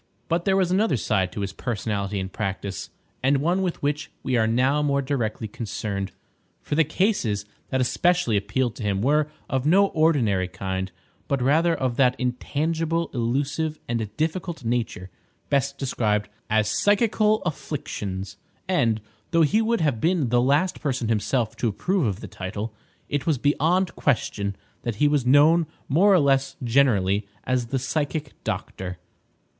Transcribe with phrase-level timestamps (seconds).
[0.27, 2.89] But there was another side to his personality and practice,
[3.21, 6.11] and one with which we are now more directly concerned;
[6.59, 10.91] for the cases that especially appealed to him were of no ordinary kind,
[11.27, 15.11] but rather of that intangible, elusive, and difficult nature
[15.51, 18.37] best described as psychical afflictions;
[18.67, 22.73] and, though he would have been the last person himself to approve of the title,
[23.07, 28.33] it was beyond question that he was known more or less generally as the "Psychic
[28.43, 28.97] Doctor."